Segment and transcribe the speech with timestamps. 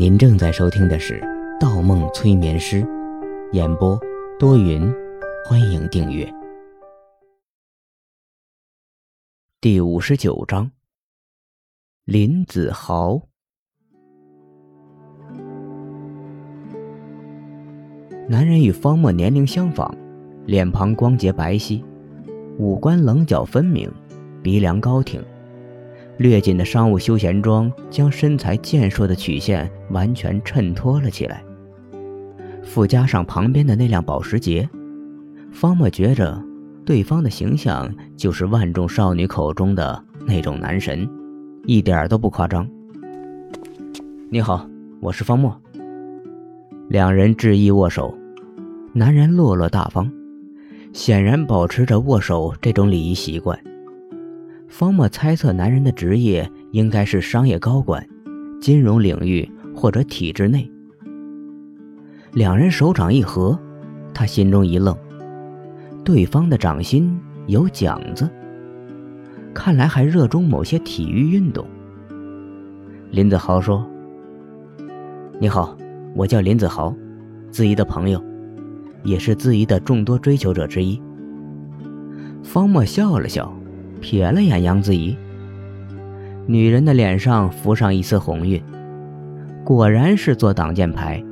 [0.00, 1.20] 您正在收听的是
[1.60, 2.82] 《盗梦催眠师》，
[3.52, 4.00] 演播
[4.38, 4.90] 多云，
[5.44, 6.26] 欢迎订阅。
[9.60, 10.70] 第五十九章，
[12.06, 13.20] 林子豪。
[18.26, 19.94] 男人与方墨年龄相仿，
[20.46, 21.84] 脸庞光洁白皙，
[22.56, 23.92] 五官棱角分明，
[24.42, 25.22] 鼻梁高挺。
[26.20, 31.42] 略紧的商务休闲装将身材健硕的曲线完全衬托了起来。
[32.62, 34.68] 附加上旁边的那辆保时捷，
[35.50, 36.38] 方墨觉着
[36.84, 41.08] 对方的形象就是万众少女口中的那种男神，
[41.64, 42.68] 一点都不夸张。
[44.28, 44.68] 你好，
[45.00, 45.58] 我是方墨。
[46.90, 48.14] 两人致意握手，
[48.92, 50.12] 男人落落大方，
[50.92, 53.58] 显然保持着握手这种礼仪习惯。
[54.70, 58.06] 方墨猜测，男人的职业应该是商业高管、
[58.60, 60.70] 金融领域或者体制内。
[62.32, 63.58] 两人手掌一合，
[64.14, 64.96] 他心中一愣，
[66.04, 68.30] 对方的掌心有茧子，
[69.52, 71.66] 看来还热衷某些体育运动。
[73.10, 73.84] 林子豪说
[75.40, 75.76] ：“你好，
[76.14, 76.94] 我叫林子豪，
[77.50, 78.22] 子怡的朋友，
[79.02, 81.02] 也是子怡的众多追求者之一。”
[82.44, 83.52] 方墨笑了笑。
[84.00, 85.16] 瞥了眼杨子怡，
[86.46, 88.62] 女人的脸上浮上一丝红晕，
[89.64, 91.22] 果然是做挡箭牌。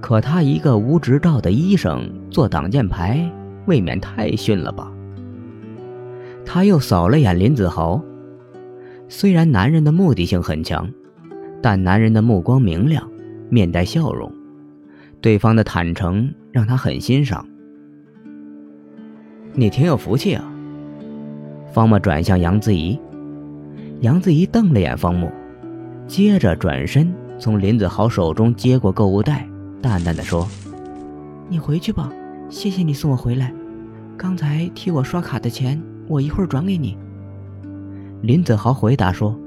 [0.00, 3.30] 可她一个无执照的医生做挡箭牌，
[3.66, 4.90] 未免太逊了吧？
[6.44, 8.00] 他又扫了眼林子豪，
[9.08, 10.88] 虽然男人的目的性很强，
[11.60, 13.10] 但男人的目光明亮，
[13.48, 14.32] 面带笑容，
[15.20, 17.44] 对方的坦诚让他很欣赏。
[19.54, 20.52] 你挺有福气啊！
[21.72, 22.98] 方墨转向杨子怡，
[24.00, 25.30] 杨子怡瞪了眼方墨，
[26.06, 29.46] 接着转身从林子豪手中接过购物袋，
[29.82, 30.48] 淡淡的说
[31.50, 32.10] ：“你回去吧，
[32.48, 33.52] 谢谢你送我回来。
[34.16, 36.96] 刚才替我刷卡的钱，我一会儿转给你。”
[38.22, 39.38] 林子豪回答说：“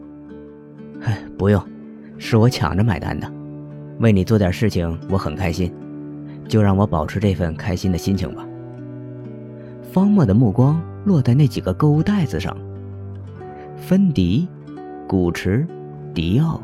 [1.01, 1.59] 嗨，不用，
[2.19, 3.31] 是我抢着买单的，
[3.99, 5.73] 为你做点事情我很开心，
[6.47, 8.45] 就让我保持这份开心的心情吧。”
[9.91, 10.79] 方墨的目光。
[11.05, 12.55] 落在那几个购物袋子上。
[13.77, 14.47] 芬迪、
[15.07, 15.65] 古驰、
[16.13, 16.61] 迪奥，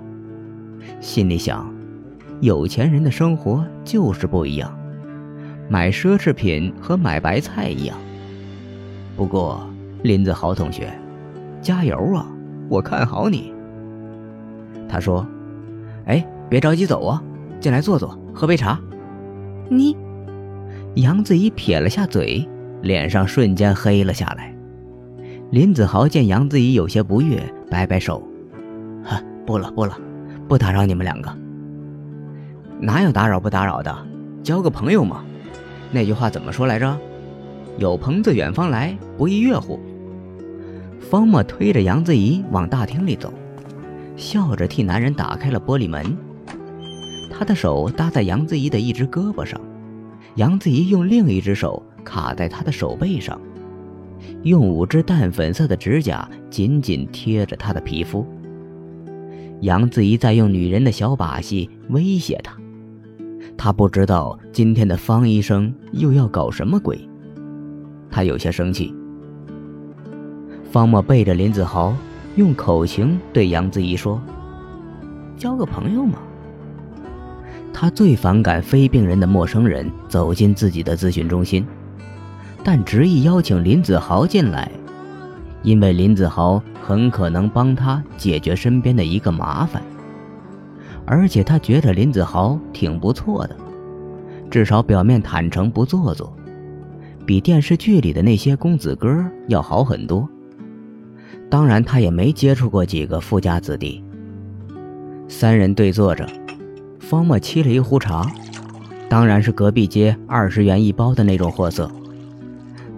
[1.00, 1.73] 心里想：
[2.41, 4.78] 有钱人的生活就是不一样，
[5.69, 7.97] 买奢侈品和买白菜一样。
[9.16, 9.66] 不过，
[10.03, 10.91] 林子豪同学，
[11.62, 12.28] 加油啊！
[12.68, 13.53] 我看好你。
[14.90, 15.25] 他说
[16.06, 17.24] ：“哎，别着急走啊，
[17.59, 18.79] 进来坐坐，喝杯茶。”
[19.69, 19.95] 你，
[20.95, 22.47] 杨子怡撇了下嘴。
[22.85, 24.56] 脸上瞬间黑了下来。
[25.50, 28.22] 林子豪见杨子怡有些不悦，摆摆手
[29.03, 29.97] ：“哈，不了不了，
[30.47, 31.35] 不打扰你们两个。
[32.79, 33.91] 哪有打扰不打扰的？
[34.44, 35.25] 交个朋友嘛。
[35.91, 36.95] 那句话怎么说来着？
[37.79, 39.79] 有朋自远方来，不亦乐乎。”
[41.01, 43.34] 方墨推着杨子怡往大厅里走，
[44.16, 46.16] 笑着替男人打开了玻璃门。
[47.31, 49.59] 他的手搭在杨子怡的一只胳膊上，
[50.35, 51.81] 杨子怡用另一只手。
[52.15, 53.37] 卡在他的手背上，
[54.43, 58.25] 用五只淡粉色的指甲紧紧贴着他的皮肤。
[59.59, 62.55] 杨子怡在用女人的小把戏威胁他，
[63.57, 66.97] 他不知道今天的方医生又要搞什么鬼，
[68.09, 68.95] 他有些生气。
[70.71, 71.93] 方墨背着林子豪，
[72.37, 74.21] 用口型对杨子怡说
[75.35, 76.19] ：“交个朋友嘛。”
[77.73, 81.65] 他最反感非病人的陌生人走进自己的咨询中心。
[82.67, 84.71] 但执意邀请林子豪进来，
[85.61, 89.83] 因为林子豪很可能帮他解决身边的一个麻烦，
[91.05, 93.55] 而且他觉得林子豪挺不错的，
[94.49, 96.35] 至少表面坦诚不做作，
[97.23, 100.27] 比电视剧里的那些公子哥要好很多。
[101.47, 104.03] 当然，他也没接触过几个富家子弟。
[105.27, 106.27] 三人对坐着，
[107.00, 108.25] 方墨沏了一壶茶，
[109.07, 111.88] 当然是隔壁街二十元一包的那种货色。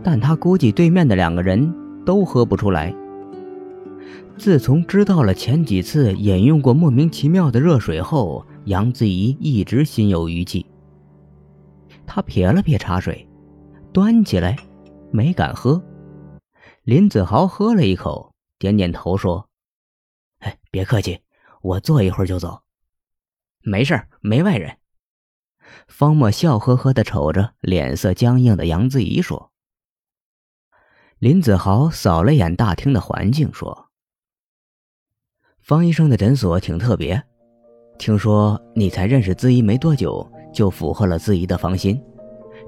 [0.09, 1.75] 但他估计对面的两个人
[2.05, 2.95] 都喝不出来。
[4.37, 10.65] 自从知道了前几次饮用过莫名其妙的热水后，杨子怡一直心有余悸。
[12.05, 13.27] 他撇了撇茶水，
[13.91, 14.55] 端起来，
[15.11, 15.83] 没敢喝。
[16.83, 19.49] 林子豪喝了一口，点点头说
[20.39, 21.19] ：“哎，别客气，
[21.61, 22.61] 我坐一会儿就走。
[23.61, 24.77] 没事没外人。”
[25.89, 29.51] 方墨笑呵呵地瞅着脸色僵硬的杨子怡说。
[31.19, 33.87] 林子豪扫了眼大厅的环境，说
[35.59, 37.19] ：“方医生的诊所挺特别，
[37.97, 41.99] 听说你才认识资怡没多久，就俘获了资怡的芳心，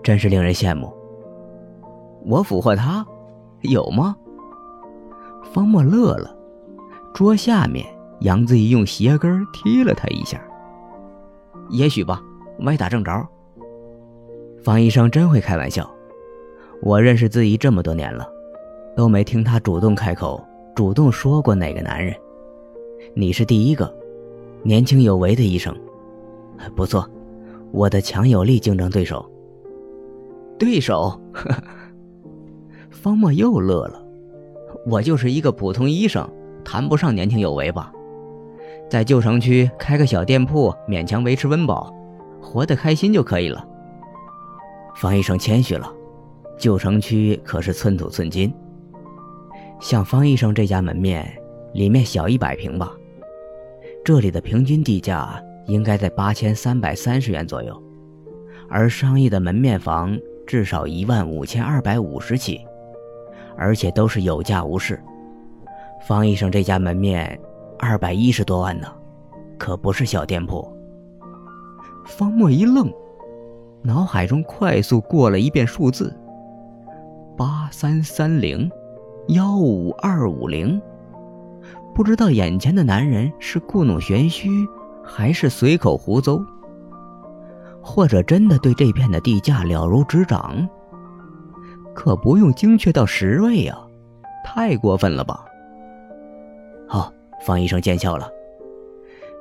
[0.01, 0.91] 真是令人羡慕。
[2.25, 3.05] 我俘获她，
[3.61, 4.15] 有吗？
[5.53, 6.35] 方墨乐了。
[7.13, 7.85] 桌下面，
[8.21, 10.43] 杨子怡用鞋跟踢了他一下。
[11.69, 12.19] 也许吧，
[12.61, 13.11] 歪打正着。
[14.63, 15.87] 方医生真会开玩笑。
[16.81, 18.25] 我认识子怡这么多年了，
[18.99, 22.13] 都没听他主动开口，主动说过哪个男人。
[23.13, 23.89] 你是第一个，
[24.61, 25.73] 年轻有为的医生，
[26.75, 27.09] 不错，
[27.71, 29.25] 我的强有力竞争对手。
[30.57, 31.17] 对手？
[32.91, 34.05] 方墨又乐了。
[34.85, 36.29] 我就是一个普通医生。
[36.65, 37.93] 谈不上年轻有为吧，
[38.89, 41.89] 在旧城区开个小店铺，勉强维持温饱，
[42.41, 43.65] 活得开心就可以了。
[44.97, 45.89] 方医生谦虚了，
[46.57, 48.53] 旧城区可是寸土寸金。
[49.79, 51.25] 像方医生这家门面，
[51.73, 52.91] 里面小一百平吧，
[54.03, 57.81] 这里的平均地价应该在八千三百三十元左右，
[58.69, 62.59] 而商业的门面房至少一万五千二百五十起，
[63.55, 65.01] 而且都是有价无市。
[66.05, 67.39] 方医生这家门面，
[67.77, 68.87] 二百一十多万呢，
[69.57, 70.69] 可不是小店铺。
[72.05, 72.91] 方墨一愣，
[73.81, 76.13] 脑海中快速过了一遍数字：
[77.37, 78.69] 八三三零，
[79.27, 80.81] 幺五二五零。
[81.93, 84.49] 不知道眼前的男人是故弄玄虚，
[85.03, 86.43] 还是随口胡诌，
[87.81, 90.67] 或者真的对这片的地价了如指掌？
[91.93, 93.77] 可不用精确到十位呀，
[94.45, 95.45] 太过分了吧！
[96.87, 97.11] 好，
[97.45, 98.29] 方医生见笑了。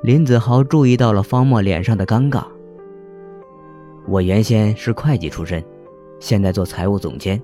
[0.02, 2.44] 林子豪注意到了方墨脸上的尴尬。
[4.08, 5.64] 我原先是会计出身，
[6.18, 7.40] 现在做财务总监，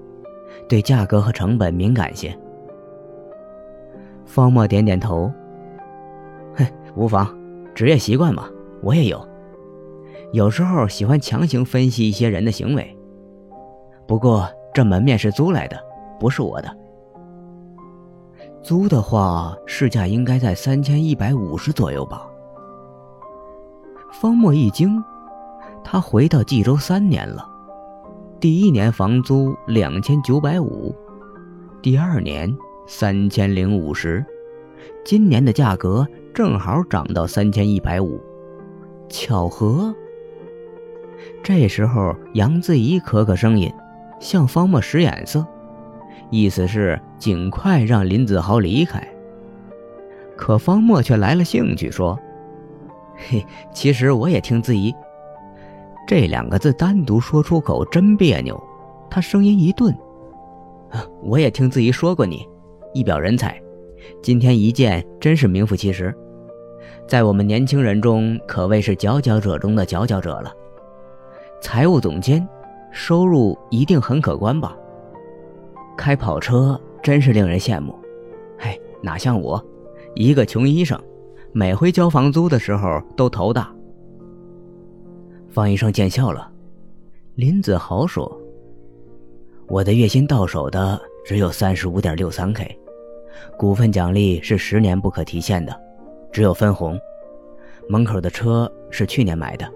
[0.69, 2.37] 对价格和成本敏感些。
[4.25, 5.33] 方墨点点头。
[6.55, 7.29] 嘿，无妨，
[7.75, 8.49] 职业习惯嘛，
[8.83, 9.27] 我也有。
[10.33, 12.97] 有时候喜欢强行分析一些人的行为。
[14.07, 15.79] 不过这门面是租来的，
[16.19, 16.77] 不是我的。
[18.63, 22.27] 租的话，市价应该在三千一百五十左右吧。
[24.11, 25.03] 方墨一惊，
[25.85, 27.47] 他回到冀州三年了，
[28.41, 30.95] 第一年房租两千九百五，
[31.81, 32.55] 第二年
[32.87, 34.25] 三千零五十，
[35.05, 38.21] 今年的价格正好涨到三千一百五，
[39.09, 39.95] 巧合。
[41.43, 43.73] 这时候，杨子怡咳咳声音，
[44.21, 45.47] 向方墨使眼色。
[46.31, 49.07] 意思是尽快让林子豪离开。
[50.37, 52.19] 可方墨却来了兴趣，说
[53.17, 54.93] ：“嘿，其实我也听自怡。”
[56.07, 58.63] 这两个字单独说出口真别扭。
[59.11, 59.95] 他声音一顿
[61.23, 62.47] ：“我也听自怡说过你，
[62.93, 63.61] 一表人才。
[64.23, 66.15] 今天一见，真是名副其实，
[67.07, 70.53] 在我们年轻人中可谓是佼佼者中的佼佼者了。
[71.61, 72.47] 财务总监，
[72.93, 74.77] 收入一定很可观吧？”
[75.97, 77.95] 开跑车真是令人羡慕，
[78.59, 79.65] 嘿，哪像我，
[80.15, 81.01] 一个穷医生，
[81.53, 83.74] 每回交房租的时候都头大。
[85.55, 86.51] 方医生见笑了，
[87.37, 88.29] 林子豪说
[89.69, 92.77] ：“我的月薪到手的只有三十五点六三 K，
[93.57, 95.73] 股份奖励是十年不可提现的，
[96.33, 96.99] 只有分红。
[97.89, 99.71] 门口的车是去年买的，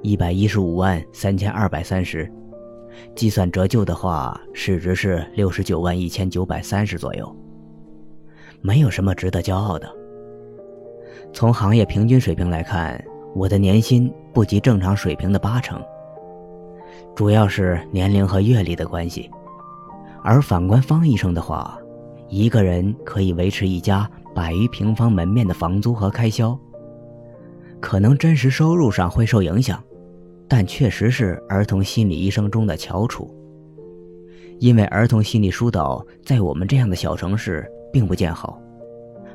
[0.00, 2.26] 一百一十五万三千二百三十。”
[3.14, 7.36] 计算折旧的话，市值是六十九万一千九百三十左右，
[8.62, 9.86] 没有什么值得骄傲的。
[11.34, 13.02] 从行业平均水平来看，
[13.34, 15.82] 我的年薪不及正常水平的八成，
[17.14, 19.30] 主要是年龄和阅历的关系。
[20.22, 21.78] 而反观方医生的话，
[22.28, 26.56] 一个人可以维持一家百余平方门面的房租和开销，
[27.80, 29.82] 可能真实收入上会受影响。
[30.48, 33.34] 但确实是儿童心理医生中的翘楚，
[34.58, 38.60] 因为儿童心理疏导在我们这样的小城市并不见好，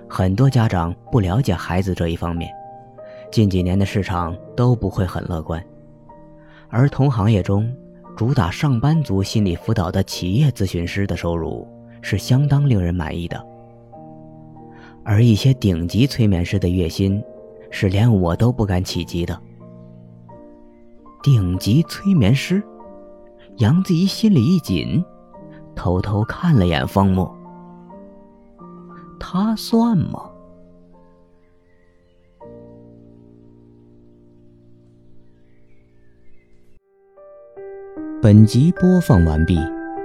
[0.07, 2.51] 很多家长不了解孩子这一方面，
[3.31, 5.63] 近几年的市场都不会很乐观。
[6.69, 7.71] 而同行业中
[8.15, 11.67] 主打上班族心理辅导的企业咨询师的收入
[12.01, 13.41] 是相当令人满意的，
[15.03, 17.23] 而一些顶级催眠师的月薪
[17.71, 19.39] 是连我都不敢企及的。
[21.23, 22.61] 顶级催眠师，
[23.57, 25.03] 杨子怡心里一紧，
[25.75, 27.33] 偷偷看了眼方墨。
[29.19, 30.29] 他算吗？
[38.27, 39.57] 本集播放完毕，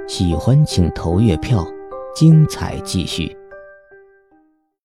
[0.06, 1.66] 喜欢请投月票，
[2.14, 3.36] 精彩继续。